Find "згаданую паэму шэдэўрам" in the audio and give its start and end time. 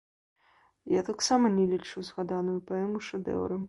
2.11-3.59